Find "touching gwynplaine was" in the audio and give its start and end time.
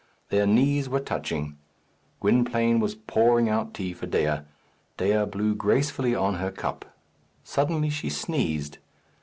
0.99-2.95